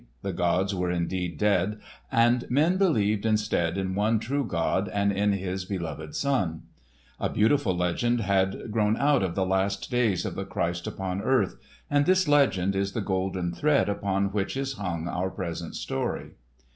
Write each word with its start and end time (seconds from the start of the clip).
The 0.23 0.33
gods 0.33 0.73
were 0.73 0.89
indeed 0.89 1.37
dead, 1.37 1.79
and 2.11 2.49
men 2.49 2.77
believed 2.77 3.23
instead 3.23 3.77
in 3.77 3.93
one 3.93 4.17
true 4.17 4.43
God 4.43 4.89
and 4.91 5.11
in 5.11 5.31
His 5.33 5.63
beloved 5.63 6.15
Son. 6.15 6.63
A 7.19 7.29
beautiful 7.29 7.77
legend 7.77 8.21
had 8.21 8.71
grown 8.71 8.97
out 8.97 9.21
of 9.21 9.35
the 9.35 9.45
last 9.45 9.91
days 9.91 10.25
of 10.25 10.33
the 10.33 10.43
Christ 10.43 10.87
upon 10.87 11.21
earth; 11.21 11.55
and 11.87 12.07
this 12.07 12.27
legend 12.27 12.75
is 12.75 12.93
the 12.93 13.01
golden 13.01 13.53
thread 13.53 13.89
upon 13.89 14.31
which 14.31 14.57
is 14.57 14.73
hung 14.73 15.07
our 15.07 15.29
present 15.29 15.75
story. 15.75 16.31